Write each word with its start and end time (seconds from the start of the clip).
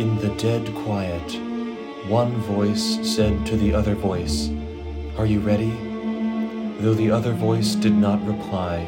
In 0.00 0.16
the 0.16 0.34
dead 0.36 0.74
quiet, 0.76 1.30
one 2.08 2.32
voice 2.40 2.98
said 3.02 3.44
to 3.44 3.54
the 3.54 3.74
other 3.74 3.94
voice, 3.94 4.48
Are 5.18 5.26
you 5.26 5.40
ready? 5.40 5.72
Though 6.80 6.94
the 6.94 7.10
other 7.10 7.34
voice 7.34 7.74
did 7.74 7.92
not 7.92 8.26
reply, 8.26 8.78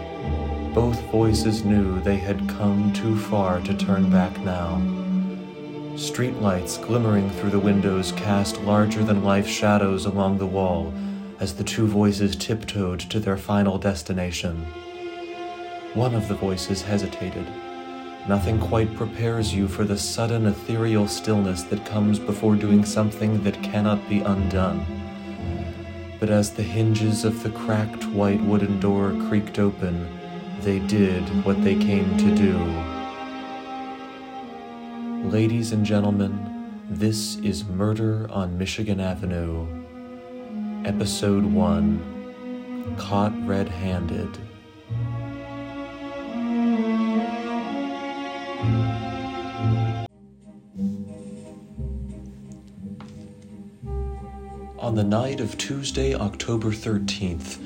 both 0.75 0.99
voices 1.11 1.67
knew 1.67 2.01
they 2.01 2.17
had 2.17 2.49
come 2.49 2.95
too 2.95 3.15
far 3.15 3.61
to 3.61 3.77
turn 3.77 4.09
back 4.09 4.41
now. 4.41 4.81
Streetlights 5.97 6.83
glimmering 6.83 7.29
through 7.29 7.51
the 7.51 7.59
windows 7.59 8.13
cast 8.13 8.59
larger 8.63 9.05
than 9.05 9.23
life 9.23 9.47
shadows 9.47 10.07
along 10.07 10.39
the 10.39 10.47
wall 10.47 10.95
as 11.41 11.55
the 11.55 11.65
two 11.65 11.87
voices 11.87 12.35
tiptoed 12.37 13.01
to 13.01 13.21
their 13.21 13.37
final 13.37 13.77
destination. 13.77 14.65
One 15.93 16.15
of 16.15 16.29
the 16.29 16.37
voices 16.37 16.81
hesitated. 16.81 17.47
Nothing 18.29 18.61
quite 18.61 18.95
prepares 18.95 19.53
you 19.53 19.67
for 19.67 19.83
the 19.83 19.99
sudden 19.99 20.47
ethereal 20.47 21.09
stillness 21.09 21.65
that 21.65 21.85
comes 21.85 22.21
before 22.21 22.55
doing 22.55 22.85
something 22.85 23.43
that 23.43 23.61
cannot 23.65 24.09
be 24.09 24.21
undone. 24.21 24.87
But 26.21 26.31
as 26.31 26.53
the 26.53 26.63
hinges 26.63 27.25
of 27.25 27.43
the 27.43 27.51
cracked 27.51 28.05
white 28.07 28.41
wooden 28.41 28.79
door 28.79 29.11
creaked 29.29 29.59
open, 29.59 30.07
they 30.61 30.79
did 30.79 31.25
what 31.45 31.65
they 31.65 31.75
came 31.75 32.17
to 32.19 32.33
do. 32.37 32.57
Ladies 35.29 35.73
and 35.73 35.85
gentlemen, 35.85 36.81
this 36.89 37.39
is 37.39 37.65
Murder 37.65 38.31
on 38.31 38.57
Michigan 38.57 39.01
Avenue, 39.01 39.67
Episode 40.85 41.45
1 41.45 42.95
Caught 42.99 43.33
Red 43.45 43.69
Handed. 43.69 44.39
On 54.93 54.97
the 54.97 55.05
night 55.05 55.41
of 55.41 55.57
Tuesday, 55.57 56.15
October 56.15 56.69
13th, 56.69 57.57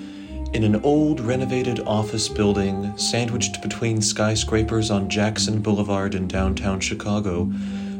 in 0.55 0.63
an 0.63 0.77
old 0.85 1.19
renovated 1.19 1.81
office 1.81 2.29
building 2.29 2.97
sandwiched 2.97 3.61
between 3.63 4.01
skyscrapers 4.01 4.93
on 4.93 5.11
Jackson 5.11 5.61
Boulevard 5.61 6.15
in 6.15 6.29
downtown 6.29 6.79
Chicago, 6.79 7.49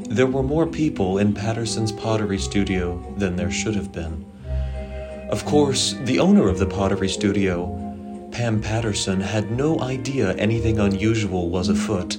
there 0.09 0.29
were 0.29 0.45
more 0.45 0.65
people 0.65 1.19
in 1.19 1.35
Patterson's 1.35 1.91
pottery 1.91 2.39
studio 2.39 3.05
than 3.19 3.35
there 3.35 3.51
should 3.51 3.75
have 3.75 3.91
been. 3.91 4.25
Of 5.29 5.45
course, 5.45 5.97
the 6.05 6.21
owner 6.21 6.49
of 6.49 6.61
the 6.61 6.67
pottery 6.67 7.09
studio, 7.09 8.29
Pam 8.31 8.63
Patterson, 8.63 9.21
had 9.21 9.51
no 9.51 9.81
idea 9.81 10.37
anything 10.37 10.79
unusual 10.79 11.51
was 11.51 11.69
afoot 11.69 12.17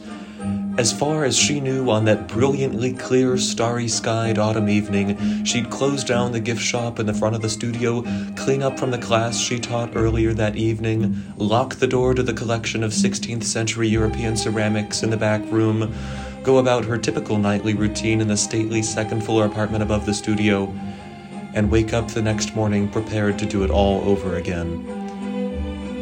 as 0.78 0.94
far 0.94 1.26
as 1.26 1.36
she 1.36 1.60
knew 1.60 1.90
on 1.90 2.06
that 2.06 2.28
brilliantly 2.28 2.94
clear, 2.94 3.36
starry 3.38 3.88
skied 3.88 4.38
autumn 4.38 4.70
evening, 4.70 5.44
she'd 5.44 5.72
close 5.72 6.04
down 6.04 6.32
the 6.32 6.40
gift 6.40 6.62
shop 6.62 7.00
in 7.00 7.08
the 7.08 7.14
front 7.14 7.36
of 7.36 7.42
the 7.42 7.50
studio, 7.50 8.04
clean 8.36 8.62
up 8.62 8.78
from 8.78 8.92
the 8.92 8.98
class 8.98 9.40
she 9.40 9.60
taught 9.60 9.96
earlier 9.96 10.34
that 10.34 10.56
evening, 10.56 11.24
lock 11.38 11.76
the 11.76 11.88
door 11.88 12.14
to 12.14 12.22
the 12.22 12.34
collection 12.34 12.84
of 12.84 12.92
16th 12.92 13.44
century 13.44 13.88
European 13.88 14.38
ceramics 14.38 15.02
in 15.02 15.10
the 15.10 15.18
back 15.18 15.42
room, 15.52 15.92
go 16.44 16.60
about 16.60 16.86
her 16.86 16.98
typical 16.98 17.40
nightly 17.40 17.74
routine 17.74 18.22
in 18.22 18.28
the 18.28 18.38
stately 18.38 18.84
second 18.84 19.24
floor 19.24 19.46
apartment 19.46 19.82
above 19.82 20.06
the 20.06 20.14
studio, 20.14 20.72
and 21.56 21.72
wake 21.72 21.92
up 21.92 22.08
the 22.10 22.22
next 22.22 22.56
morning 22.56 22.88
prepared 22.88 23.40
to 23.40 23.48
do 23.48 23.64
it 23.64 23.72
all 23.72 24.08
over 24.08 24.36
again. 24.36 24.84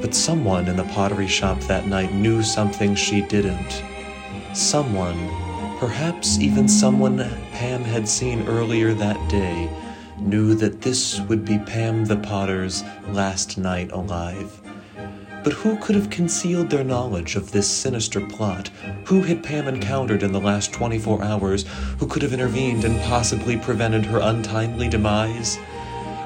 But 0.02 0.14
someone 0.14 0.68
in 0.68 0.76
the 0.76 0.84
pottery 0.84 1.28
shop 1.28 1.62
that 1.62 1.88
night 1.88 2.14
knew 2.14 2.44
something 2.44 2.94
she 2.94 3.22
didn't. 3.22 3.95
Someone, 4.56 5.18
perhaps 5.80 6.40
even 6.40 6.70
someone 6.70 7.18
Pam 7.52 7.84
had 7.84 8.08
seen 8.08 8.48
earlier 8.48 8.94
that 8.94 9.30
day, 9.30 9.70
knew 10.18 10.56
that 10.56 10.80
this 10.80 11.20
would 11.20 11.44
be 11.44 11.60
Pam 11.60 12.06
the 12.06 12.16
Potter's 12.16 12.82
last 13.10 13.58
night 13.58 13.92
alive. 13.92 14.62
But 15.44 15.52
who 15.52 15.76
could 15.80 15.96
have 15.96 16.10
concealed 16.10 16.70
their 16.70 16.86
knowledge 16.86 17.36
of 17.36 17.52
this 17.52 17.70
sinister 17.70 18.22
plot? 18.22 18.70
Who 19.08 19.24
had 19.24 19.44
Pam 19.44 19.68
encountered 19.68 20.24
in 20.24 20.32
the 20.32 20.40
last 20.40 20.72
24 20.72 21.22
hours 21.22 21.66
who 22.00 22.08
could 22.08 22.22
have 22.22 22.32
intervened 22.32 22.86
and 22.86 23.02
possibly 23.02 23.58
prevented 23.58 24.06
her 24.06 24.20
untimely 24.20 24.88
demise? 24.88 25.60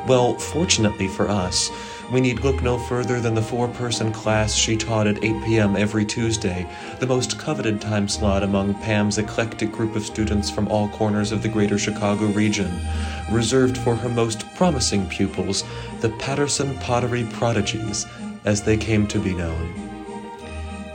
Well, 0.07 0.35
fortunately 0.35 1.07
for 1.07 1.29
us, 1.29 1.69
we 2.11 2.21
need 2.21 2.39
look 2.39 2.63
no 2.63 2.79
further 2.79 3.19
than 3.19 3.35
the 3.35 3.41
four 3.41 3.67
person 3.67 4.11
class 4.11 4.55
she 4.55 4.75
taught 4.75 5.05
at 5.05 5.23
8 5.23 5.43
p.m. 5.43 5.75
every 5.75 6.05
Tuesday, 6.05 6.67
the 6.99 7.05
most 7.05 7.37
coveted 7.37 7.79
time 7.79 8.07
slot 8.07 8.41
among 8.41 8.73
Pam's 8.75 9.19
eclectic 9.19 9.71
group 9.71 9.95
of 9.95 10.05
students 10.05 10.49
from 10.49 10.67
all 10.69 10.89
corners 10.89 11.31
of 11.31 11.43
the 11.43 11.49
greater 11.49 11.77
Chicago 11.77 12.25
region, 12.27 12.71
reserved 13.29 13.77
for 13.77 13.95
her 13.95 14.09
most 14.09 14.51
promising 14.55 15.07
pupils, 15.07 15.63
the 15.99 16.09
Patterson 16.09 16.75
Pottery 16.79 17.25
Prodigies, 17.25 18.07
as 18.45 18.63
they 18.63 18.77
came 18.77 19.05
to 19.07 19.19
be 19.19 19.35
known. 19.35 19.73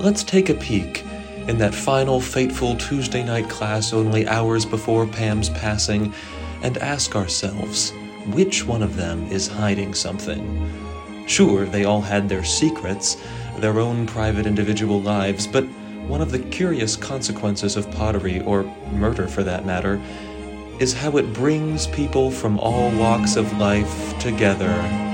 Let's 0.01 0.25
take 0.25 0.49
a 0.49 0.55
peek 0.55 1.05
in 1.47 1.59
that 1.59 1.75
final 1.75 2.21
fateful 2.21 2.77
Tuesday 2.77 3.23
night 3.23 3.49
class 3.49 3.93
only 3.93 4.27
hours 4.27 4.67
before 4.67 5.07
Pam's 5.07 5.51
passing 5.51 6.13
and 6.63 6.77
ask 6.79 7.15
ourselves 7.15 7.93
which 8.27 8.65
one 8.65 8.83
of 8.83 8.97
them 8.97 9.27
is 9.29 9.49
hiding 9.49 9.95
something. 9.95 10.71
Sure, 11.27 11.65
they 11.65 11.85
all 11.85 12.01
had 12.01 12.29
their 12.29 12.45
secrets, 12.45 13.17
their 13.59 13.79
own 13.79 14.07
private 14.07 14.47
individual 14.47 15.01
lives, 15.01 15.47
but 15.47 15.65
one 16.07 16.21
of 16.21 16.31
the 16.31 16.39
curious 16.39 16.97
consequences 16.97 17.77
of 17.77 17.91
pottery, 17.93 18.43
or 18.43 18.65
murder 18.93 19.27
for 19.27 19.43
that 19.43 19.65
matter, 19.65 20.01
is 20.81 20.93
how 20.93 21.17
it 21.17 21.33
brings 21.33 21.87
people 21.87 22.31
from 22.31 22.59
all 22.59 22.91
walks 22.99 23.37
of 23.37 23.59
life 23.59 24.19
together. 24.19 25.14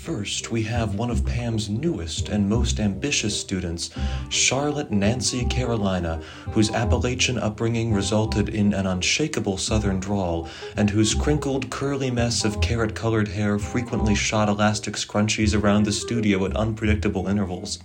First, 0.00 0.50
we 0.50 0.62
have 0.62 0.94
one 0.94 1.10
of 1.10 1.26
Pam's 1.26 1.68
newest 1.68 2.30
and 2.30 2.48
most 2.48 2.80
ambitious 2.80 3.38
students, 3.38 3.90
Charlotte 4.30 4.90
Nancy 4.90 5.44
Carolina, 5.44 6.22
whose 6.52 6.70
Appalachian 6.70 7.38
upbringing 7.38 7.92
resulted 7.92 8.48
in 8.48 8.72
an 8.72 8.86
unshakable 8.86 9.58
southern 9.58 10.00
drawl, 10.00 10.48
and 10.74 10.88
whose 10.88 11.14
crinkled, 11.14 11.68
curly 11.68 12.10
mess 12.10 12.46
of 12.46 12.62
carrot 12.62 12.94
colored 12.94 13.28
hair 13.28 13.58
frequently 13.58 14.14
shot 14.14 14.48
elastic 14.48 14.94
scrunchies 14.94 15.54
around 15.54 15.82
the 15.82 15.92
studio 15.92 16.46
at 16.46 16.56
unpredictable 16.56 17.28
intervals. 17.28 17.78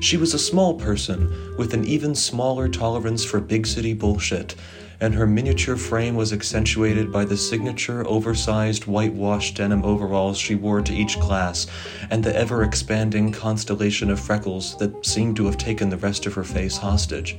She 0.00 0.16
was 0.16 0.34
a 0.34 0.40
small 0.40 0.74
person 0.74 1.54
with 1.56 1.74
an 1.74 1.84
even 1.84 2.16
smaller 2.16 2.68
tolerance 2.68 3.24
for 3.24 3.40
big 3.40 3.68
city 3.68 3.94
bullshit 3.94 4.56
and 5.00 5.14
her 5.14 5.26
miniature 5.26 5.76
frame 5.76 6.14
was 6.14 6.32
accentuated 6.32 7.12
by 7.12 7.24
the 7.24 7.36
signature 7.36 8.06
oversized 8.06 8.86
whitewashed 8.86 9.56
denim 9.56 9.84
overalls 9.84 10.38
she 10.38 10.54
wore 10.54 10.80
to 10.80 10.94
each 10.94 11.18
class, 11.20 11.66
and 12.10 12.24
the 12.24 12.36
ever 12.36 12.62
expanding 12.62 13.32
constellation 13.32 14.10
of 14.10 14.20
freckles 14.20 14.76
that 14.78 15.04
seemed 15.04 15.36
to 15.36 15.46
have 15.46 15.58
taken 15.58 15.90
the 15.90 15.96
rest 15.96 16.26
of 16.26 16.34
her 16.34 16.44
face 16.44 16.76
hostage. 16.76 17.36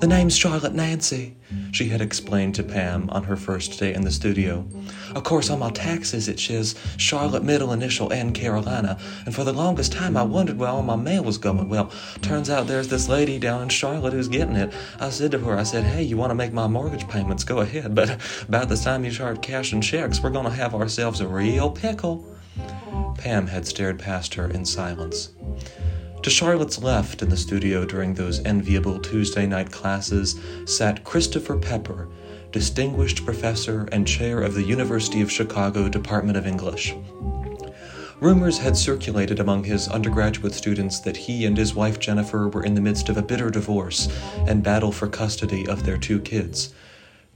The 0.00 0.08
name's 0.08 0.36
Charlotte 0.36 0.74
Nancy, 0.74 1.36
she 1.72 1.88
had 1.88 2.00
explained 2.02 2.54
to 2.56 2.62
Pam 2.62 3.08
on 3.10 3.24
her 3.24 3.36
first 3.36 3.78
day 3.78 3.94
in 3.94 4.02
the 4.02 4.10
studio. 4.10 4.66
Of 5.14 5.24
course, 5.24 5.48
on 5.48 5.60
my 5.60 5.70
taxes 5.70 6.28
it 6.28 6.38
says 6.38 6.74
Charlotte 6.98 7.42
middle 7.42 7.72
initial 7.72 8.12
N 8.12 8.32
Carolina, 8.32 8.98
and 9.24 9.34
for 9.34 9.44
the 9.44 9.52
longest 9.52 9.92
time 9.92 10.16
I 10.16 10.22
wondered 10.22 10.58
where 10.58 10.68
all 10.68 10.82
my 10.82 10.96
mail 10.96 11.24
was 11.24 11.38
going. 11.38 11.68
Well, 11.68 11.90
turns 12.20 12.50
out 12.50 12.66
there's 12.66 12.88
this 12.88 13.08
lady 13.08 13.38
down 13.38 13.62
in 13.62 13.68
Charlotte 13.70 14.12
who's 14.12 14.28
getting 14.28 14.56
it. 14.56 14.74
I 15.00 15.08
said 15.10 15.30
to 15.30 15.38
her, 15.38 15.56
I 15.56 15.62
said, 15.62 15.84
hey, 15.84 16.02
you 16.02 16.16
want 16.16 16.30
to 16.30 16.34
make 16.34 16.52
my 16.52 16.66
mortgage 16.66 17.08
payments? 17.08 17.44
Go 17.44 17.60
ahead, 17.60 17.94
but 17.94 18.18
about 18.46 18.68
the 18.68 18.76
time 18.76 19.04
you 19.04 19.10
start 19.10 19.42
cashing 19.42 19.80
checks, 19.80 20.22
we're 20.22 20.30
going 20.30 20.44
to 20.44 20.50
have 20.50 20.74
ourselves 20.74 21.20
a 21.20 21.28
real 21.28 21.70
pickle. 21.70 22.26
Pam 23.16 23.46
had 23.46 23.66
stared 23.66 23.98
past 23.98 24.34
her 24.34 24.50
in 24.50 24.64
silence. 24.64 25.30
To 26.24 26.30
Charlotte's 26.30 26.82
left 26.82 27.20
in 27.20 27.28
the 27.28 27.36
studio 27.36 27.84
during 27.84 28.14
those 28.14 28.42
enviable 28.46 28.98
Tuesday 28.98 29.44
night 29.44 29.70
classes 29.70 30.40
sat 30.64 31.04
Christopher 31.04 31.58
Pepper, 31.58 32.08
distinguished 32.50 33.26
professor 33.26 33.86
and 33.92 34.08
chair 34.08 34.40
of 34.40 34.54
the 34.54 34.62
University 34.62 35.20
of 35.20 35.30
Chicago 35.30 35.86
Department 35.86 36.38
of 36.38 36.46
English. 36.46 36.94
Rumors 38.20 38.56
had 38.56 38.74
circulated 38.74 39.38
among 39.38 39.64
his 39.64 39.86
undergraduate 39.86 40.54
students 40.54 40.98
that 41.00 41.18
he 41.18 41.44
and 41.44 41.58
his 41.58 41.74
wife 41.74 41.98
Jennifer 41.98 42.48
were 42.48 42.64
in 42.64 42.74
the 42.74 42.80
midst 42.80 43.10
of 43.10 43.18
a 43.18 43.22
bitter 43.22 43.50
divorce 43.50 44.08
and 44.46 44.62
battle 44.62 44.92
for 44.92 45.08
custody 45.08 45.68
of 45.68 45.84
their 45.84 45.98
two 45.98 46.20
kids. 46.20 46.72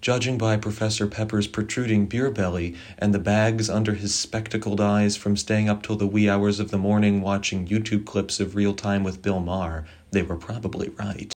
Judging 0.01 0.39
by 0.39 0.57
Professor 0.57 1.09
Pepper's 1.09 1.49
protruding 1.49 2.07
beer 2.07 2.31
belly 2.31 2.77
and 2.99 3.13
the 3.13 3.19
bags 3.19 3.69
under 3.69 3.95
his 3.95 4.15
spectacled 4.15 4.81
eyes 4.81 5.17
from 5.17 5.37
staying 5.37 5.69
up 5.69 5.83
till 5.83 5.97
the 5.97 6.07
wee 6.07 6.31
hours 6.31 6.61
of 6.61 6.71
the 6.71 6.79
morning 6.79 7.21
watching 7.21 7.67
YouTube 7.67 8.07
clips 8.07 8.39
of 8.39 8.55
Real 8.55 8.75
Time 8.75 9.03
with 9.03 9.23
Bill 9.23 9.41
Maher, 9.41 9.87
they 10.13 10.23
were 10.23 10.37
probably 10.37 10.91
right. 10.91 11.35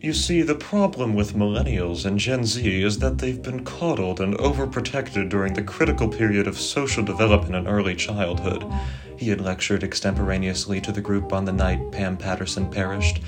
You 0.00 0.12
see, 0.12 0.42
the 0.42 0.54
problem 0.54 1.16
with 1.16 1.34
millennials 1.34 2.04
and 2.04 2.20
Gen 2.20 2.44
Z 2.44 2.84
is 2.84 3.00
that 3.00 3.18
they've 3.18 3.42
been 3.42 3.64
coddled 3.64 4.20
and 4.20 4.38
overprotected 4.38 5.28
during 5.28 5.54
the 5.54 5.62
critical 5.64 6.08
period 6.08 6.46
of 6.46 6.56
social 6.56 7.02
development 7.02 7.56
in 7.56 7.66
early 7.66 7.96
childhood. 7.96 8.64
He 9.16 9.28
had 9.30 9.40
lectured 9.40 9.82
extemporaneously 9.82 10.80
to 10.82 10.92
the 10.92 11.00
group 11.00 11.32
on 11.32 11.46
the 11.46 11.52
night 11.52 11.90
Pam 11.90 12.16
Patterson 12.16 12.70
perished. 12.70 13.20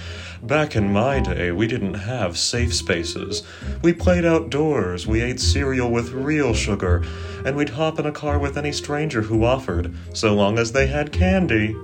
Back 0.45 0.77
in 0.77 0.93
my 0.93 1.19
day, 1.19 1.51
we 1.51 1.67
didn't 1.67 1.95
have 1.95 2.39
safe 2.39 2.73
spaces. 2.73 3.43
We 3.83 3.93
played 3.93 4.25
outdoors, 4.25 5.09
we 5.09 5.23
ate 5.23 5.41
cereal 5.41 5.91
with 5.91 6.13
real 6.13 6.55
sugar, 6.55 7.05
and 7.45 7.57
we'd 7.57 7.71
hop 7.71 7.99
in 7.99 8.07
a 8.07 8.13
car 8.13 8.39
with 8.39 8.57
any 8.57 8.71
stranger 8.71 9.23
who 9.23 9.45
offered, 9.45 9.93
so 10.15 10.37
long 10.37 10.57
as 10.57 10.71
they 10.71 10.87
had 10.87 11.11
candy. 11.11 11.75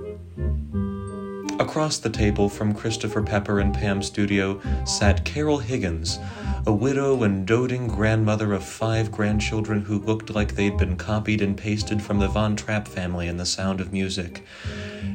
Across 1.59 1.99
the 1.99 2.09
table 2.11 2.49
from 2.49 2.75
Christopher 2.75 3.23
Pepper 3.23 3.59
and 3.59 3.73
Pam's 3.73 4.05
studio 4.05 4.61
sat 4.85 5.25
Carol 5.25 5.57
Higgins, 5.57 6.19
a 6.67 6.71
widow 6.71 7.23
and 7.23 7.47
doting 7.47 7.87
grandmother 7.87 8.53
of 8.53 8.63
five 8.63 9.11
grandchildren 9.11 9.81
who 9.81 9.97
looked 9.97 10.29
like 10.29 10.53
they'd 10.53 10.77
been 10.77 10.97
copied 10.97 11.41
and 11.41 11.57
pasted 11.57 11.99
from 11.99 12.19
the 12.19 12.27
Von 12.27 12.55
Trapp 12.55 12.87
family 12.87 13.27
in 13.27 13.37
The 13.37 13.45
Sound 13.45 13.81
of 13.81 13.91
Music. 13.91 14.45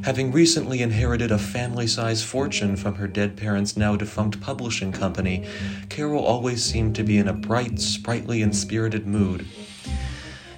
Having 0.03 0.33
recently 0.33 0.81
inherited 0.81 1.31
a 1.31 1.37
family 1.37 1.87
sized 1.87 2.25
fortune 2.25 2.75
from 2.75 2.95
her 2.95 3.07
dead 3.07 3.37
parents' 3.37 3.77
now 3.77 3.95
defunct 3.95 4.41
publishing 4.41 4.91
company, 4.91 5.47
Carol 5.87 6.25
always 6.25 6.61
seemed 6.61 6.93
to 6.97 7.03
be 7.03 7.17
in 7.17 7.29
a 7.29 7.33
bright, 7.33 7.79
sprightly, 7.79 8.41
and 8.41 8.53
spirited 8.53 9.07
mood. 9.07 9.45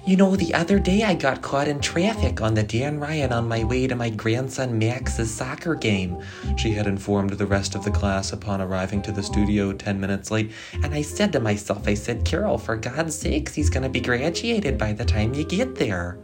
You 0.06 0.16
know, 0.16 0.36
the 0.36 0.54
other 0.54 0.78
day 0.78 1.02
I 1.02 1.14
got 1.14 1.42
caught 1.42 1.66
in 1.66 1.80
traffic 1.80 2.40
on 2.40 2.54
the 2.54 2.62
Dan 2.62 3.00
Ryan 3.00 3.32
on 3.32 3.48
my 3.48 3.64
way 3.64 3.88
to 3.88 3.96
my 3.96 4.08
grandson 4.08 4.78
Max's 4.78 5.34
soccer 5.34 5.74
game, 5.74 6.22
she 6.56 6.70
had 6.70 6.86
informed 6.86 7.30
the 7.30 7.44
rest 7.44 7.74
of 7.74 7.82
the 7.82 7.90
class 7.90 8.32
upon 8.32 8.60
arriving 8.60 9.02
to 9.02 9.10
the 9.10 9.24
studio 9.24 9.72
10 9.72 9.98
minutes 9.98 10.30
late. 10.30 10.52
And 10.74 10.94
I 10.94 11.02
said 11.02 11.32
to 11.32 11.40
myself, 11.40 11.88
I 11.88 11.94
said, 11.94 12.24
Carol, 12.24 12.56
for 12.56 12.76
God's 12.76 13.18
sakes, 13.18 13.52
he's 13.52 13.68
going 13.68 13.82
to 13.82 13.88
be 13.88 14.00
graduated 14.00 14.78
by 14.78 14.92
the 14.92 15.04
time 15.04 15.34
you 15.34 15.42
get 15.42 15.74
there. 15.74 16.18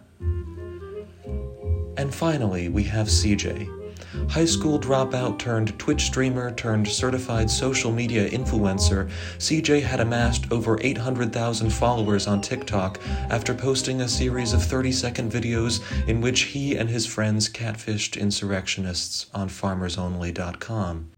And 1.97 2.15
finally, 2.15 2.69
we 2.69 2.85
have 2.85 3.09
CJ 3.09 3.82
high 4.29 4.45
school 4.45 4.79
dropout 4.79 5.39
turned 5.39 5.79
Twitch 5.79 6.03
streamer 6.03 6.51
turned 6.53 6.89
certified 6.89 7.51
social 7.51 7.93
media 7.93 8.29
influencer, 8.29 9.11
CJ 9.39 9.83
had 9.83 10.01
amassed 10.01 10.51
over 10.51 10.79
800,000 10.81 11.71
followers 11.71 12.27
on 12.27 12.41
TikTok 12.41 13.01
after 13.31 13.55
posting 13.55 14.01
a 14.01 14.09
series 14.09 14.53
of 14.53 14.63
30 14.63 14.93
second 14.93 15.33
videos 15.33 15.81
in 16.09 16.21
which 16.21 16.43
he 16.43 16.77
and 16.77 16.89
his 16.89 17.07
friends 17.07 17.49
catfished 17.49 18.21
insurrectionists 18.21 19.27
on 19.35 19.49
farmersonly.com. 19.49 21.11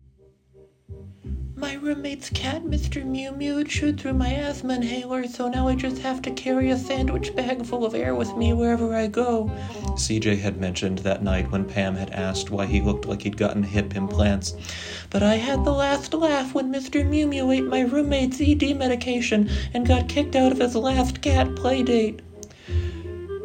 My 1.65 1.77
roommate's 1.77 2.29
cat, 2.29 2.63
Mr. 2.65 3.03
Mew 3.03 3.33
Mew, 3.33 3.65
chewed 3.65 3.99
through 3.99 4.13
my 4.13 4.35
asthma 4.35 4.75
inhaler, 4.75 5.27
so 5.27 5.49
now 5.49 5.67
I 5.67 5.75
just 5.75 5.97
have 6.03 6.21
to 6.21 6.31
carry 6.31 6.69
a 6.69 6.77
sandwich 6.77 7.35
bag 7.35 7.65
full 7.65 7.87
of 7.87 7.95
air 7.95 8.15
with 8.15 8.37
me 8.37 8.53
wherever 8.53 8.95
I 8.95 9.07
go. 9.07 9.51
CJ 9.97 10.41
had 10.41 10.61
mentioned 10.61 10.99
that 10.99 11.23
night 11.23 11.51
when 11.51 11.65
Pam 11.65 11.97
had 11.97 12.11
asked 12.11 12.51
why 12.51 12.67
he 12.67 12.83
looked 12.83 13.07
like 13.07 13.23
he'd 13.23 13.39
gotten 13.39 13.63
hip 13.63 13.97
implants. 13.97 14.55
But 15.09 15.23
I 15.23 15.37
had 15.37 15.65
the 15.65 15.73
last 15.73 16.13
laugh 16.13 16.53
when 16.53 16.71
Mr. 16.71 17.03
Mew 17.03 17.27
Mew 17.27 17.51
ate 17.51 17.65
my 17.65 17.81
roommate's 17.81 18.43
ED 18.43 18.77
medication 18.77 19.49
and 19.73 19.89
got 19.89 20.07
kicked 20.07 20.37
out 20.37 20.53
of 20.53 20.59
his 20.59 20.77
last 20.77 21.23
cat 21.23 21.57
play 21.57 21.83
date. 21.83 22.21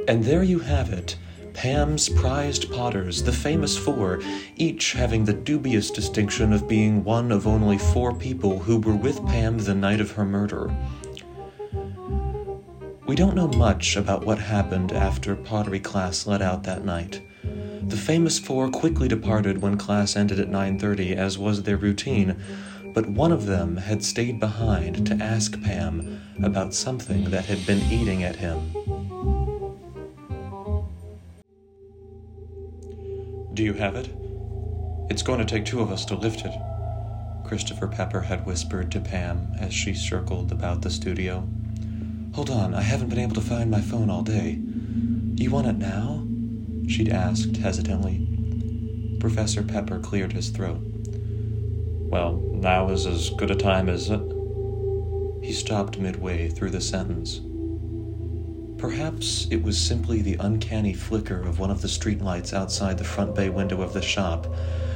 And 0.10 0.26
there 0.26 0.44
you 0.44 0.60
have 0.60 0.92
it. 0.92 1.16
Pam's 1.60 2.08
prized 2.08 2.72
potters, 2.72 3.22
the 3.22 3.34
famous 3.34 3.78
four, 3.78 4.22
each 4.56 4.94
having 4.94 5.26
the 5.26 5.34
dubious 5.34 5.92
distinction 5.92 6.54
of 6.54 6.70
being 6.70 7.04
one 7.04 7.34
of 7.34 7.46
only 7.46 7.78
four 7.78 8.16
people 8.16 8.60
who 8.60 8.78
were 8.78 8.96
with 8.96 9.26
Pam 9.26 9.58
the 9.58 9.76
night 9.76 10.00
of 10.00 10.12
her 10.12 10.24
murder. 10.24 10.74
We 13.06 13.18
don't 13.18 13.36
know 13.36 13.50
much 13.50 13.98
about 13.98 14.26
what 14.26 14.40
happened 14.40 14.94
after 14.94 15.36
pottery 15.36 15.82
class 15.82 16.26
let 16.26 16.42
out 16.42 16.64
that 16.64 16.86
night. 16.86 17.22
The 17.44 17.98
famous 17.98 18.40
four 18.40 18.70
quickly 18.70 19.10
departed 19.10 19.62
when 19.62 19.76
class 19.76 20.16
ended 20.16 20.40
at 20.40 20.50
9:30 20.50 21.14
as 21.14 21.38
was 21.38 21.64
their 21.64 21.76
routine, 21.76 22.38
but 22.94 23.10
one 23.10 23.34
of 23.34 23.48
them 23.48 23.76
had 23.76 24.02
stayed 24.06 24.40
behind 24.40 25.06
to 25.08 25.22
ask 25.22 25.62
Pam 25.62 26.22
about 26.42 26.74
something 26.74 27.26
that 27.32 27.48
had 27.48 27.66
been 27.66 27.82
eating 27.92 28.24
at 28.24 28.38
him. 28.38 28.99
Do 33.60 33.66
you 33.66 33.74
have 33.74 33.98
it? 33.98 34.08
It's 35.10 35.22
going 35.22 35.40
to 35.40 35.46
take 35.46 35.66
two 35.66 35.82
of 35.82 35.92
us 35.92 36.06
to 36.06 36.16
lift 36.16 36.46
it, 36.46 36.54
Christopher 37.44 37.90
Pepper 37.90 38.22
had 38.22 38.46
whispered 38.46 38.90
to 38.94 39.02
Pam 39.02 39.52
as 39.60 39.74
she 39.74 39.94
circled 39.94 40.54
about 40.54 40.82
the 40.82 40.90
studio. 40.90 41.46
Hold 42.36 42.52
on, 42.52 42.74
I 42.74 42.80
haven't 42.80 43.10
been 43.10 43.20
able 43.20 43.36
to 43.36 43.42
find 43.42 43.70
my 43.70 43.82
phone 43.82 44.10
all 44.10 44.22
day. 44.22 44.62
You 45.36 45.52
want 45.52 45.68
it 45.68 45.78
now? 45.78 46.26
She'd 46.88 47.10
asked 47.10 47.58
hesitantly. 47.58 49.18
Professor 49.20 49.62
Pepper 49.62 50.00
cleared 50.00 50.32
his 50.32 50.52
throat. 50.52 50.80
Well, 50.80 52.42
now 52.54 52.88
is 52.88 53.06
as 53.06 53.30
good 53.32 53.52
a 53.52 53.56
time 53.56 53.90
as. 53.90 54.08
He 55.44 55.52
stopped 55.52 56.00
midway 56.00 56.48
through 56.48 56.70
the 56.70 56.80
sentence. 56.80 57.42
Perhaps 58.80 59.46
it 59.52 59.62
was 59.62 59.78
simply 59.78 60.22
the 60.22 60.38
uncanny 60.40 60.94
flicker 60.94 61.42
of 61.42 61.60
one 61.60 61.70
of 61.70 61.82
the 61.82 61.88
streetlights 61.90 62.54
outside 62.54 62.98
the 62.98 63.04
front 63.04 63.36
bay 63.36 63.50
window 63.50 63.82
of 63.82 63.92
the 63.92 64.02
shop, 64.02 64.48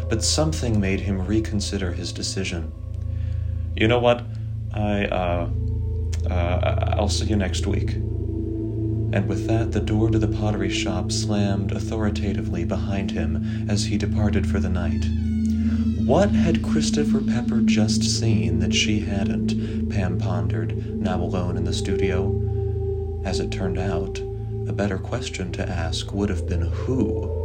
but 0.10 0.24
something 0.24 0.80
made 0.80 1.02
him 1.02 1.28
reconsider 1.28 1.92
his 1.92 2.14
decision. 2.14 2.72
You 3.76 3.90
know 3.90 4.00
what? 4.00 4.24
I, 4.74 5.06
uh, 5.08 5.50
uh, 6.30 6.96
I'll 6.98 7.10
see 7.10 7.26
you 7.26 7.36
next 7.36 7.68
week. 7.68 7.96
And 7.96 9.28
with 9.28 9.48
that, 9.48 9.74
the 9.74 9.82
door 9.82 10.10
to 10.10 10.18
the 10.18 10.30
pottery 10.30 10.70
shop 10.70 11.12
slammed 11.12 11.74
authoritatively 11.74 12.64
behind 12.64 13.12
him 13.12 13.70
as 13.70 13.84
he 13.84 13.98
departed 13.98 14.48
for 14.48 14.62
the 14.62 14.70
night. 14.70 15.04
What 16.08 16.32
had 16.32 16.64
Christopher 16.64 17.20
Pepper 17.20 17.60
just 17.60 18.02
seen 18.02 18.60
that 18.60 18.74
she 18.74 19.02
hadn't? 19.02 19.90
Pam 19.90 20.18
pondered, 20.18 21.00
now 21.02 21.22
alone 21.22 21.58
in 21.58 21.66
the 21.66 21.74
studio. 21.74 22.53
As 23.24 23.40
it 23.40 23.52
turned 23.52 23.78
out, 23.78 24.20
a 24.68 24.74
better 24.74 24.98
question 24.98 25.52
to 25.54 25.68
ask 25.68 26.14
would 26.14 26.30
have 26.30 26.48
been 26.48 26.62
who. 26.62 27.44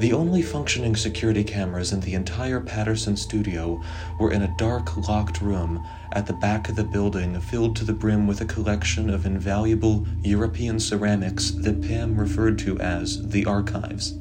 The 0.00 0.12
only 0.12 0.42
functioning 0.42 0.96
security 0.96 1.44
cameras 1.44 1.92
in 1.92 2.00
the 2.00 2.14
entire 2.14 2.60
Patterson 2.60 3.16
studio 3.16 3.80
were 4.18 4.32
in 4.32 4.42
a 4.42 4.54
dark, 4.58 4.96
locked 5.08 5.40
room 5.40 5.86
at 6.12 6.26
the 6.26 6.32
back 6.32 6.68
of 6.68 6.76
the 6.76 6.84
building 6.84 7.40
filled 7.40 7.76
to 7.76 7.84
the 7.84 7.92
brim 7.92 8.26
with 8.26 8.40
a 8.40 8.44
collection 8.44 9.08
of 9.08 9.24
invaluable 9.24 10.06
European 10.22 10.80
ceramics 10.80 11.52
that 11.52 11.80
Pam 11.80 12.18
referred 12.18 12.58
to 12.60 12.78
as 12.80 13.28
the 13.28 13.46
archives. 13.46 14.14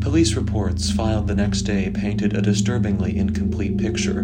Police 0.00 0.34
reports 0.34 0.90
filed 0.90 1.26
the 1.26 1.34
next 1.34 1.62
day 1.62 1.90
painted 1.90 2.34
a 2.34 2.40
disturbingly 2.40 3.18
incomplete 3.18 3.76
picture 3.76 4.22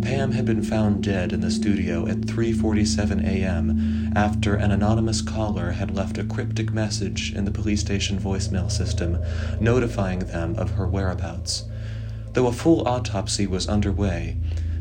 Pam 0.00 0.30
had 0.30 0.44
been 0.44 0.62
found 0.62 1.02
dead 1.02 1.32
in 1.32 1.40
the 1.40 1.50
studio 1.50 2.06
at 2.06 2.20
3:47 2.20 3.24
a.m. 3.24 4.12
after 4.14 4.54
an 4.54 4.70
anonymous 4.70 5.22
caller 5.22 5.72
had 5.72 5.96
left 5.96 6.18
a 6.18 6.24
cryptic 6.24 6.72
message 6.72 7.32
in 7.34 7.44
the 7.44 7.50
police 7.50 7.80
station 7.80 8.16
voicemail 8.18 8.70
system 8.70 9.18
notifying 9.60 10.20
them 10.20 10.54
of 10.56 10.70
her 10.72 10.86
whereabouts. 10.86 11.64
Though 12.34 12.46
a 12.46 12.52
full 12.52 12.86
autopsy 12.86 13.48
was 13.48 13.68
underway, 13.68 14.36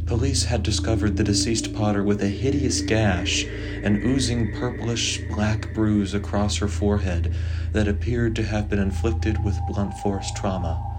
police 0.06 0.44
had 0.46 0.62
discovered 0.62 1.18
the 1.18 1.24
deceased 1.24 1.74
potter 1.74 2.04
with 2.04 2.22
a 2.22 2.28
hideous 2.28 2.82
gash, 2.82 3.44
an 3.84 4.04
oozing 4.06 4.54
purplish 4.54 5.20
black 5.30 5.74
bruise 5.74 6.14
across 6.14 6.58
her 6.58 6.68
forehead 6.68 7.34
that 7.72 7.88
appeared 7.88 8.36
to 8.36 8.44
have 8.44 8.70
been 8.70 8.80
inflicted 8.80 9.44
with 9.44 9.60
blunt 9.68 9.96
force 9.96 10.32
trauma. 10.34 10.97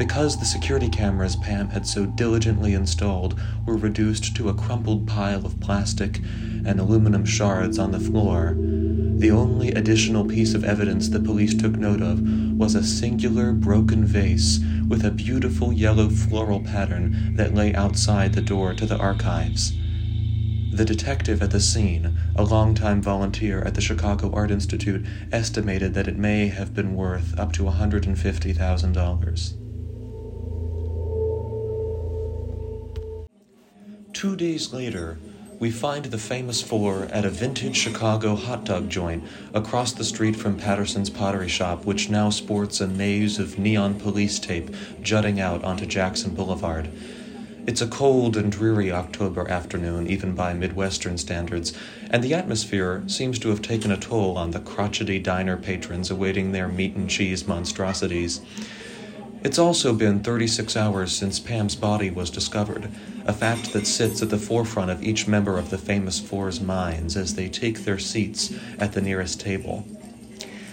Because 0.00 0.38
the 0.38 0.46
security 0.46 0.88
cameras 0.88 1.36
Pam 1.36 1.68
had 1.68 1.86
so 1.86 2.06
diligently 2.06 2.72
installed 2.72 3.38
were 3.66 3.76
reduced 3.76 4.34
to 4.34 4.48
a 4.48 4.54
crumpled 4.54 5.06
pile 5.06 5.44
of 5.44 5.60
plastic 5.60 6.22
and 6.64 6.80
aluminum 6.80 7.26
shards 7.26 7.78
on 7.78 7.92
the 7.92 8.00
floor, 8.00 8.56
the 8.56 9.30
only 9.30 9.72
additional 9.72 10.24
piece 10.24 10.54
of 10.54 10.64
evidence 10.64 11.10
the 11.10 11.20
police 11.20 11.52
took 11.52 11.76
note 11.76 12.00
of 12.00 12.22
was 12.56 12.74
a 12.74 12.82
singular 12.82 13.52
broken 13.52 14.06
vase 14.06 14.60
with 14.88 15.04
a 15.04 15.10
beautiful 15.10 15.70
yellow 15.70 16.08
floral 16.08 16.60
pattern 16.60 17.34
that 17.36 17.54
lay 17.54 17.74
outside 17.74 18.32
the 18.32 18.40
door 18.40 18.72
to 18.72 18.86
the 18.86 18.96
archives. 18.96 19.74
The 20.72 20.86
detective 20.86 21.42
at 21.42 21.50
the 21.50 21.60
scene, 21.60 22.16
a 22.34 22.42
longtime 22.42 23.02
volunteer 23.02 23.60
at 23.60 23.74
the 23.74 23.82
Chicago 23.82 24.32
Art 24.32 24.50
Institute, 24.50 25.04
estimated 25.30 25.92
that 25.92 26.08
it 26.08 26.16
may 26.16 26.48
have 26.48 26.72
been 26.72 26.94
worth 26.94 27.38
up 27.38 27.52
to 27.52 27.64
$150,000. 27.64 29.69
Two 34.20 34.36
days 34.36 34.70
later, 34.70 35.16
we 35.58 35.70
find 35.70 36.04
the 36.04 36.18
famous 36.18 36.60
four 36.60 37.04
at 37.04 37.24
a 37.24 37.30
vintage 37.30 37.74
Chicago 37.74 38.36
hot 38.36 38.66
dog 38.66 38.90
joint 38.90 39.24
across 39.54 39.92
the 39.92 40.04
street 40.04 40.36
from 40.36 40.58
Patterson's 40.58 41.08
Pottery 41.08 41.48
Shop, 41.48 41.86
which 41.86 42.10
now 42.10 42.28
sports 42.28 42.82
a 42.82 42.86
maze 42.86 43.38
of 43.38 43.58
neon 43.58 43.98
police 43.98 44.38
tape 44.38 44.74
jutting 45.00 45.40
out 45.40 45.64
onto 45.64 45.86
Jackson 45.86 46.34
Boulevard. 46.34 46.90
It's 47.66 47.80
a 47.80 47.86
cold 47.86 48.36
and 48.36 48.52
dreary 48.52 48.92
October 48.92 49.48
afternoon, 49.48 50.06
even 50.06 50.34
by 50.34 50.52
Midwestern 50.52 51.16
standards, 51.16 51.72
and 52.10 52.22
the 52.22 52.34
atmosphere 52.34 53.02
seems 53.06 53.38
to 53.38 53.48
have 53.48 53.62
taken 53.62 53.90
a 53.90 53.96
toll 53.96 54.36
on 54.36 54.50
the 54.50 54.60
crotchety 54.60 55.18
diner 55.18 55.56
patrons 55.56 56.10
awaiting 56.10 56.52
their 56.52 56.68
meat 56.68 56.94
and 56.94 57.08
cheese 57.08 57.46
monstrosities. 57.46 58.42
It's 59.42 59.58
also 59.58 59.94
been 59.94 60.20
36 60.20 60.76
hours 60.76 61.16
since 61.16 61.40
Pam's 61.40 61.74
body 61.74 62.10
was 62.10 62.28
discovered, 62.28 62.90
a 63.24 63.32
fact 63.32 63.72
that 63.72 63.86
sits 63.86 64.20
at 64.20 64.28
the 64.28 64.36
forefront 64.36 64.90
of 64.90 65.02
each 65.02 65.26
member 65.26 65.56
of 65.56 65.70
the 65.70 65.78
Famous 65.78 66.20
Four's 66.20 66.60
minds 66.60 67.16
as 67.16 67.34
they 67.34 67.48
take 67.48 67.84
their 67.84 67.98
seats 67.98 68.52
at 68.78 68.92
the 68.92 69.00
nearest 69.00 69.40
table. 69.40 69.86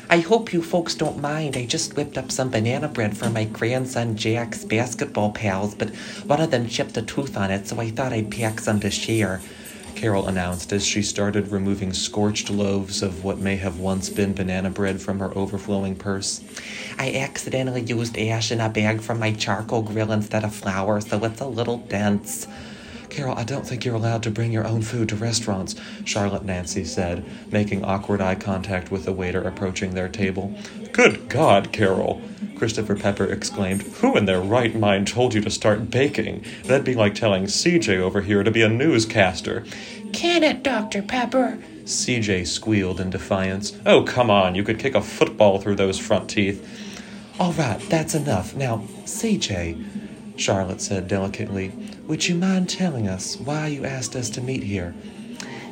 I 0.10 0.20
hope 0.20 0.52
you 0.52 0.62
folks 0.62 0.96
don't 0.96 1.22
mind. 1.22 1.56
I 1.56 1.66
just 1.66 1.96
whipped 1.96 2.18
up 2.18 2.30
some 2.30 2.50
banana 2.50 2.90
bread 2.90 3.18
for 3.18 3.30
my 3.30 3.46
grandson 3.46 4.18
Jack's 4.18 4.66
basketball 4.66 5.32
pals, 5.32 5.74
but 5.74 5.96
one 6.26 6.42
of 6.42 6.52
them 6.52 6.68
chipped 6.68 6.98
a 6.98 7.02
tooth 7.02 7.38
on 7.38 7.52
it, 7.52 7.68
so 7.68 7.80
I 7.80 7.90
thought 7.90 8.12
I'd 8.12 8.32
pack 8.32 8.60
some 8.60 8.82
to 8.82 8.92
share. 8.92 9.42
Carol 9.98 10.28
announced 10.28 10.72
as 10.74 10.86
she 10.86 11.02
started 11.02 11.48
removing 11.48 11.92
scorched 11.92 12.52
loaves 12.52 13.02
of 13.02 13.24
what 13.24 13.40
may 13.40 13.56
have 13.56 13.80
once 13.80 14.12
been 14.12 14.32
banana 14.32 14.70
bread 14.70 15.02
from 15.02 15.18
her 15.18 15.36
overflowing 15.36 15.96
purse. 15.96 16.40
I 17.00 17.16
accidentally 17.16 17.82
used 17.82 18.16
ash 18.16 18.52
in 18.52 18.62
a 18.62 18.70
bag 18.70 19.02
from 19.02 19.18
my 19.18 19.32
charcoal 19.32 19.82
grill 19.82 20.12
instead 20.12 20.44
of 20.44 20.54
flour, 20.54 21.02
so 21.02 21.26
it's 21.26 21.42
a 21.42 21.48
little 21.48 21.78
dense. 21.78 22.48
Carol, 23.10 23.38
I 23.38 23.44
don't 23.44 23.66
think 23.66 23.86
you're 23.86 23.96
allowed 23.96 24.24
to 24.24 24.32
bring 24.32 24.52
your 24.52 24.68
own 24.68 24.82
food 24.82 25.10
to 25.10 25.16
restaurants, 25.16 25.76
Charlotte 26.06 26.46
Nancy 26.46 26.84
said, 26.84 27.26
making 27.52 27.84
awkward 27.84 28.22
eye 28.22 28.36
contact 28.36 28.92
with 28.92 29.06
the 29.06 29.14
waiter 29.14 29.42
approaching 29.42 29.94
their 29.94 30.10
table. 30.10 30.54
Good 30.92 31.30
God, 31.30 31.72
Carol! 31.72 32.22
Christopher 32.56 32.96
Pepper 32.96 33.26
exclaimed. 33.26 33.84
Who 33.84 34.18
in 34.18 34.26
their 34.26 34.42
right 34.42 34.76
mind 34.76 35.08
told 35.08 35.34
you 35.34 35.42
to 35.42 35.50
start 35.50 35.92
baking? 35.92 36.44
That'd 36.64 36.86
be 36.86 36.96
like 36.96 37.14
telling 37.14 37.44
CJ 37.44 38.00
over 38.00 38.22
here 38.22 38.44
to 38.44 38.52
be 38.52 38.64
a 38.64 38.70
newscaster. 38.70 39.64
Can 40.12 40.44
it, 40.44 40.64
Dr. 40.64 41.02
Pepper? 41.04 41.60
CJ 41.84 42.48
squealed 42.48 43.00
in 43.00 43.10
defiance. 43.10 43.78
Oh, 43.86 44.04
come 44.04 44.30
on, 44.30 44.56
you 44.56 44.64
could 44.64 44.80
kick 44.80 44.96
a 44.96 45.02
football 45.02 45.60
through 45.60 45.76
those 45.76 46.00
front 46.00 46.30
teeth. 46.30 46.68
All 47.40 47.54
right, 47.54 47.80
that's 47.90 48.16
enough. 48.16 48.56
Now, 48.56 48.80
CJ, 49.06 49.97
Charlotte 50.38 50.82
said 50.82 51.08
delicately, 51.08 51.72
would 52.08 52.28
you 52.28 52.36
mind 52.36 52.70
telling 52.70 53.08
us 53.08 53.38
why 53.38 53.68
you 53.68 53.86
asked 53.86 54.16
us 54.16 54.30
to 54.32 54.42
meet 54.42 54.64
here? 54.64 54.94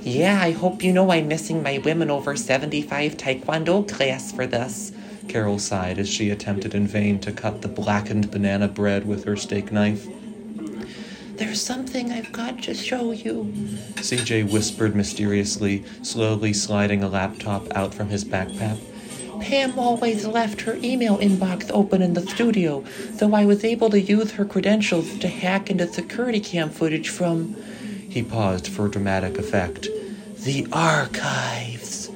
Yeah, 0.01 0.39
I 0.41 0.51
hope 0.51 0.83
you 0.83 0.91
know 0.91 1.11
I'm 1.11 1.27
missing 1.27 1.63
my 1.63 1.77
women 1.79 2.11
over 2.11 2.35
75 2.35 3.15
Taekwondo 3.15 3.87
class 3.87 4.31
for 4.31 4.45
this. 4.45 4.91
Carol 5.27 5.59
sighed 5.59 5.97
as 5.97 6.09
she 6.09 6.29
attempted 6.29 6.75
in 6.75 6.87
vain 6.87 7.19
to 7.19 7.31
cut 7.31 7.61
the 7.61 7.67
blackened 7.67 8.31
banana 8.31 8.67
bread 8.67 9.07
with 9.07 9.23
her 9.23 9.35
steak 9.35 9.71
knife. 9.71 10.07
There's 11.37 11.61
something 11.61 12.11
I've 12.11 12.31
got 12.31 12.61
to 12.63 12.73
show 12.73 13.11
you. 13.11 13.51
CJ 13.95 14.51
whispered 14.51 14.95
mysteriously, 14.95 15.83
slowly 16.01 16.53
sliding 16.53 17.03
a 17.03 17.09
laptop 17.09 17.75
out 17.75 17.93
from 17.93 18.09
his 18.09 18.23
backpack. 18.23 18.79
Pam 19.41 19.77
always 19.77 20.25
left 20.25 20.61
her 20.61 20.75
email 20.83 21.17
inbox 21.17 21.69
open 21.71 22.01
in 22.01 22.13
the 22.13 22.25
studio, 22.25 22.83
so 23.15 23.33
I 23.33 23.45
was 23.45 23.63
able 23.63 23.89
to 23.91 24.01
use 24.01 24.31
her 24.31 24.45
credentials 24.45 25.17
to 25.19 25.27
hack 25.27 25.69
into 25.69 25.87
security 25.91 26.39
cam 26.39 26.69
footage 26.69 27.09
from. 27.09 27.55
He 28.09 28.23
paused 28.23 28.67
for 28.67 28.87
dramatic 28.87 29.37
effect. 29.37 29.87
The 30.37 30.67
archives. 30.71 32.09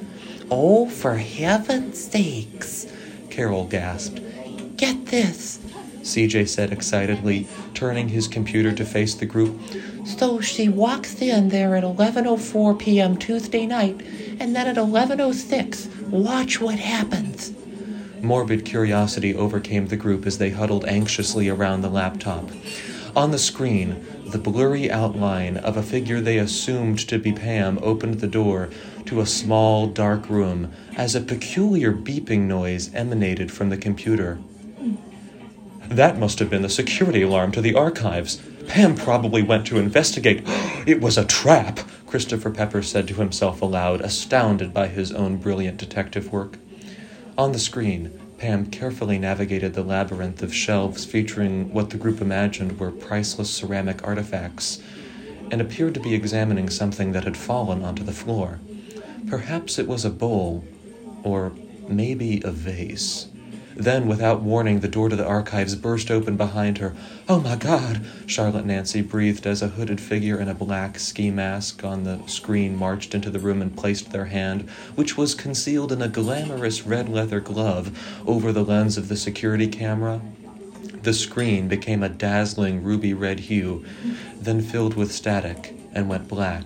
Oh, 0.50 0.88
for 0.88 1.16
heaven's 1.16 2.02
sakes, 2.02 2.86
Carol 3.30 3.66
gasped. 3.66 4.20
Get 4.76 5.06
this. 5.06 5.59
CJ 6.02 6.48
said 6.48 6.72
excitedly, 6.72 7.46
turning 7.74 8.08
his 8.08 8.28
computer 8.28 8.72
to 8.72 8.84
face 8.84 9.14
the 9.14 9.26
group. 9.26 9.58
So 10.04 10.40
she 10.40 10.68
walks 10.68 11.20
in 11.20 11.50
there 11.50 11.76
at 11.76 11.84
11:04 11.84 12.78
p.m. 12.78 13.16
Tuesday 13.16 13.66
night, 13.66 14.00
and 14.38 14.56
then 14.56 14.66
at 14.66 14.76
11:06, 14.76 15.88
watch 16.10 16.60
what 16.60 16.78
happens. 16.78 17.52
Morbid 18.22 18.64
curiosity 18.64 19.34
overcame 19.34 19.86
the 19.86 19.96
group 19.96 20.26
as 20.26 20.38
they 20.38 20.50
huddled 20.50 20.84
anxiously 20.84 21.48
around 21.48 21.80
the 21.80 21.88
laptop. 21.88 22.50
On 23.16 23.30
the 23.30 23.38
screen, 23.38 24.04
the 24.26 24.38
blurry 24.38 24.90
outline 24.90 25.56
of 25.56 25.76
a 25.76 25.82
figure 25.82 26.20
they 26.20 26.38
assumed 26.38 26.98
to 27.08 27.18
be 27.18 27.32
Pam 27.32 27.78
opened 27.82 28.20
the 28.20 28.28
door 28.28 28.70
to 29.06 29.20
a 29.20 29.26
small, 29.26 29.88
dark 29.88 30.28
room 30.28 30.72
as 30.96 31.14
a 31.14 31.20
peculiar 31.20 31.92
beeping 31.92 32.42
noise 32.42 32.94
emanated 32.94 33.50
from 33.50 33.70
the 33.70 33.76
computer. 33.76 34.38
That 35.90 36.20
must 36.20 36.38
have 36.38 36.48
been 36.48 36.62
the 36.62 36.68
security 36.68 37.22
alarm 37.22 37.50
to 37.50 37.60
the 37.60 37.74
archives. 37.74 38.40
Pam 38.68 38.94
probably 38.94 39.42
went 39.42 39.66
to 39.66 39.78
investigate. 39.78 40.44
it 40.86 41.00
was 41.00 41.18
a 41.18 41.24
trap, 41.24 41.80
Christopher 42.06 42.50
Pepper 42.50 42.80
said 42.80 43.08
to 43.08 43.14
himself 43.14 43.60
aloud, 43.60 44.00
astounded 44.00 44.72
by 44.72 44.86
his 44.86 45.10
own 45.10 45.38
brilliant 45.38 45.78
detective 45.78 46.32
work. 46.32 46.58
On 47.36 47.50
the 47.50 47.58
screen, 47.58 48.20
Pam 48.38 48.66
carefully 48.66 49.18
navigated 49.18 49.74
the 49.74 49.82
labyrinth 49.82 50.44
of 50.44 50.54
shelves 50.54 51.04
featuring 51.04 51.72
what 51.74 51.90
the 51.90 51.98
group 51.98 52.20
imagined 52.20 52.78
were 52.78 52.92
priceless 52.92 53.50
ceramic 53.50 54.06
artifacts, 54.06 54.80
and 55.50 55.60
appeared 55.60 55.94
to 55.94 56.00
be 56.00 56.14
examining 56.14 56.70
something 56.70 57.10
that 57.10 57.24
had 57.24 57.36
fallen 57.36 57.82
onto 57.82 58.04
the 58.04 58.12
floor. 58.12 58.60
Perhaps 59.26 59.76
it 59.76 59.88
was 59.88 60.04
a 60.04 60.10
bowl, 60.10 60.64
or 61.24 61.50
maybe 61.88 62.40
a 62.44 62.52
vase. 62.52 63.26
Then, 63.80 64.08
without 64.08 64.42
warning, 64.42 64.80
the 64.80 64.88
door 64.88 65.08
to 65.08 65.16
the 65.16 65.24
archives 65.24 65.74
burst 65.74 66.10
open 66.10 66.36
behind 66.36 66.76
her. 66.78 66.94
Oh 67.30 67.40
my 67.40 67.56
God! 67.56 68.04
Charlotte 68.26 68.66
Nancy 68.66 69.00
breathed 69.00 69.46
as 69.46 69.62
a 69.62 69.68
hooded 69.68 70.02
figure 70.02 70.38
in 70.38 70.50
a 70.50 70.54
black 70.54 70.98
ski 70.98 71.30
mask 71.30 71.82
on 71.82 72.04
the 72.04 72.20
screen 72.26 72.76
marched 72.76 73.14
into 73.14 73.30
the 73.30 73.38
room 73.38 73.62
and 73.62 73.74
placed 73.74 74.12
their 74.12 74.26
hand, 74.26 74.68
which 74.96 75.16
was 75.16 75.34
concealed 75.34 75.92
in 75.92 76.02
a 76.02 76.08
glamorous 76.08 76.82
red 76.82 77.08
leather 77.08 77.40
glove, 77.40 77.98
over 78.26 78.52
the 78.52 78.62
lens 78.62 78.98
of 78.98 79.08
the 79.08 79.16
security 79.16 79.66
camera. 79.66 80.20
The 81.02 81.14
screen 81.14 81.66
became 81.66 82.02
a 82.02 82.10
dazzling 82.10 82.82
ruby 82.82 83.14
red 83.14 83.40
hue, 83.40 83.86
then 84.38 84.60
filled 84.60 84.92
with 84.92 85.10
static 85.10 85.74
and 85.94 86.06
went 86.06 86.28
black. 86.28 86.64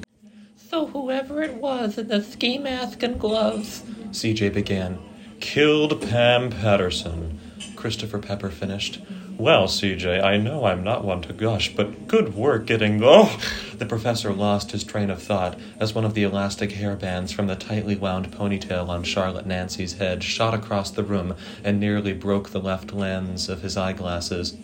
So, 0.57 0.87
whoever 0.87 1.43
it 1.43 1.55
was 1.55 1.97
in 1.97 2.09
the 2.09 2.25
ski 2.25 2.59
mask 2.59 3.05
and 3.05 3.21
gloves, 3.21 3.85
CJ 4.11 4.53
began. 4.53 4.99
Killed 5.45 6.01
Pam 6.01 6.51
Patterson, 6.51 7.39
Christopher 7.77 8.19
Pepper 8.19 8.51
finished. 8.51 9.01
Well, 9.39 9.69
CJ, 9.69 10.21
I 10.21 10.37
know 10.37 10.65
I'm 10.65 10.83
not 10.83 11.05
one 11.05 11.23
to 11.23 11.33
gush, 11.33 11.77
but 11.77 12.09
good 12.09 12.35
work 12.35 12.67
getting. 12.67 13.01
Oh! 13.05 13.39
The 13.77 13.87
professor 13.87 14.33
lost 14.33 14.73
his 14.73 14.83
train 14.83 15.11
of 15.11 15.23
thought 15.23 15.57
as 15.79 15.95
one 15.95 16.05
of 16.05 16.15
the 16.15 16.25
elastic 16.25 16.71
hairbands 16.71 17.33
from 17.33 17.47
the 17.47 17.55
tightly 17.55 17.95
wound 17.95 18.33
ponytail 18.33 18.89
on 18.89 19.05
Charlotte 19.05 19.47
Nancy's 19.47 19.99
head 19.99 20.25
shot 20.25 20.55
across 20.55 20.91
the 20.91 21.05
room 21.05 21.37
and 21.63 21.79
nearly 21.79 22.15
broke 22.15 22.51
the 22.51 22.59
left 22.59 22.93
lens 22.93 23.49
of 23.49 23.61
his 23.61 23.77
eyeglasses. 23.77 24.57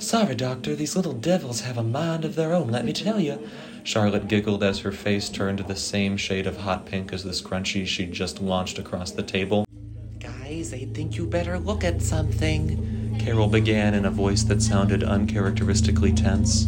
Sorry, 0.00 0.34
Doctor, 0.34 0.74
these 0.74 0.96
little 0.96 1.12
devils 1.12 1.60
have 1.60 1.78
a 1.78 1.84
mind 1.84 2.24
of 2.24 2.34
their 2.34 2.52
own, 2.52 2.68
let 2.68 2.84
me 2.84 2.94
tell 2.94 3.20
you. 3.20 3.48
Charlotte 3.84 4.26
giggled 4.26 4.64
as 4.64 4.80
her 4.80 4.92
face 4.92 5.28
turned 5.28 5.60
the 5.60 5.76
same 5.76 6.16
shade 6.16 6.48
of 6.48 6.56
hot 6.56 6.86
pink 6.86 7.12
as 7.12 7.22
the 7.22 7.30
scrunchie 7.30 7.86
she'd 7.86 8.12
just 8.12 8.40
launched 8.40 8.78
across 8.78 9.12
the 9.12 9.22
table. 9.22 9.66
I 10.72 10.86
think 10.94 11.18
you 11.18 11.26
better 11.26 11.58
look 11.58 11.84
at 11.84 12.00
something. 12.00 13.18
Carol 13.20 13.48
began 13.48 13.92
in 13.92 14.06
a 14.06 14.10
voice 14.10 14.42
that 14.44 14.62
sounded 14.62 15.04
uncharacteristically 15.04 16.12
tense. 16.12 16.66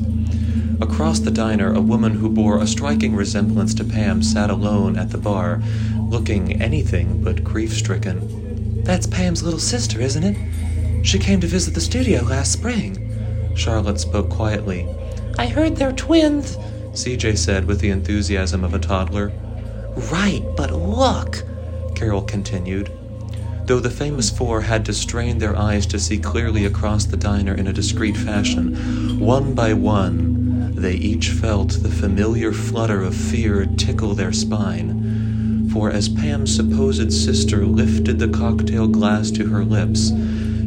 Across 0.78 1.20
the 1.20 1.30
diner, 1.30 1.72
a 1.72 1.80
woman 1.80 2.12
who 2.12 2.28
bore 2.28 2.60
a 2.60 2.66
striking 2.66 3.16
resemblance 3.16 3.72
to 3.74 3.84
Pam 3.84 4.22
sat 4.22 4.50
alone 4.50 4.98
at 4.98 5.08
the 5.08 5.16
bar, 5.16 5.62
looking 6.10 6.60
anything 6.60 7.24
but 7.24 7.42
grief 7.42 7.72
stricken. 7.72 8.84
That's 8.84 9.06
Pam's 9.06 9.42
little 9.42 9.58
sister, 9.58 10.02
isn't 10.02 10.22
it? 10.22 11.06
She 11.06 11.18
came 11.18 11.40
to 11.40 11.46
visit 11.46 11.72
the 11.72 11.80
studio 11.80 12.22
last 12.24 12.52
spring. 12.52 13.56
Charlotte 13.56 14.00
spoke 14.00 14.28
quietly. 14.28 14.86
I 15.38 15.46
heard 15.46 15.76
they're 15.76 15.92
twins, 15.92 16.58
CJ 16.92 17.38
said 17.38 17.64
with 17.64 17.80
the 17.80 17.88
enthusiasm 17.88 18.64
of 18.64 18.74
a 18.74 18.78
toddler. 18.78 19.32
Right, 20.12 20.44
but 20.58 20.72
look, 20.72 21.42
Carol 21.94 22.20
continued. 22.20 22.92
Though 23.66 23.80
the 23.80 23.88
famous 23.88 24.28
four 24.28 24.60
had 24.60 24.84
to 24.84 24.92
strain 24.92 25.38
their 25.38 25.56
eyes 25.56 25.86
to 25.86 25.98
see 25.98 26.18
clearly 26.18 26.66
across 26.66 27.06
the 27.06 27.16
diner 27.16 27.54
in 27.54 27.66
a 27.66 27.72
discreet 27.72 28.14
fashion, 28.14 29.18
one 29.18 29.54
by 29.54 29.72
one, 29.72 30.74
they 30.74 30.94
each 30.94 31.30
felt 31.30 31.82
the 31.82 31.88
familiar 31.88 32.52
flutter 32.52 33.00
of 33.00 33.14
fear 33.14 33.64
tickle 33.64 34.14
their 34.14 34.32
spine. 34.32 35.70
For 35.72 35.90
as 35.90 36.10
Pam's 36.10 36.54
supposed 36.54 37.10
sister 37.10 37.64
lifted 37.64 38.18
the 38.18 38.28
cocktail 38.28 38.86
glass 38.86 39.30
to 39.30 39.46
her 39.46 39.64
lips, 39.64 40.12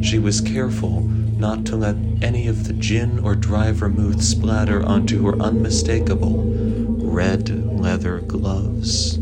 she 0.02 0.18
was 0.18 0.40
careful 0.40 1.02
not 1.02 1.64
to 1.66 1.76
let 1.76 1.94
any 2.20 2.48
of 2.48 2.66
the 2.66 2.72
gin 2.72 3.20
or 3.20 3.36
dry 3.36 3.70
vermouth 3.70 4.22
splatter 4.22 4.84
onto 4.84 5.24
her 5.26 5.40
unmistakable, 5.40 6.42
red 6.98 7.48
leather 7.78 8.18
gloves. 8.18 9.20